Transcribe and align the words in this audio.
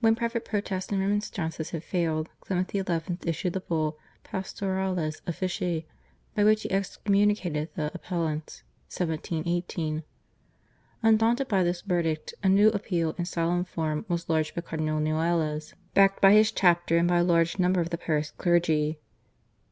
When 0.00 0.16
private 0.16 0.44
protests 0.44 0.90
and 0.90 1.00
remonstrances 1.00 1.70
had 1.70 1.84
failed 1.84 2.28
Clement 2.40 2.72
XI. 2.72 2.98
issued 3.28 3.52
the 3.52 3.60
Bull, 3.60 3.96
/Pastoralis 4.24 5.20
Officii/, 5.24 5.84
by 6.34 6.42
which 6.42 6.64
he 6.64 6.72
excommunicated 6.72 7.68
the 7.76 7.92
/Appellants/ 7.94 8.64
(1718). 8.90 10.02
Undaunted 11.04 11.46
by 11.46 11.62
this 11.62 11.82
verdict 11.82 12.34
a 12.42 12.48
new 12.48 12.70
appeal 12.70 13.14
in 13.16 13.24
solemn 13.24 13.62
form 13.64 14.04
was 14.08 14.28
lodged 14.28 14.56
by 14.56 14.62
Cardinal 14.62 14.98
Noailles, 14.98 15.74
backed 15.94 16.20
by 16.20 16.32
his 16.32 16.50
chapter 16.50 16.98
and 16.98 17.06
by 17.06 17.18
a 17.20 17.22
large 17.22 17.60
number 17.60 17.80
of 17.80 17.90
the 17.90 17.98
Paris 17.98 18.32
clergy. 18.32 18.98